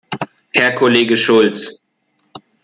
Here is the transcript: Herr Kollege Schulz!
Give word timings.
Herr 0.51 0.71
Kollege 0.73 1.15
Schulz! 1.15 1.79